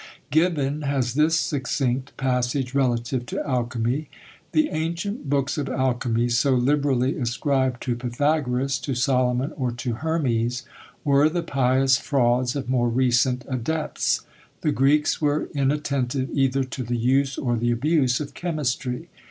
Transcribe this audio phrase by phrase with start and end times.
[0.31, 4.09] Gibbon has this succinct passage relative to alchymy:
[4.51, 10.63] "The ancient books of alchymy, so liberally ascribed to Pythagoras, to Solomon, or to Hermes,
[11.03, 14.21] were the pious frauds of more recent adepts.
[14.61, 19.07] The Greeks were inattentive either to the use or the abuse of chemistry.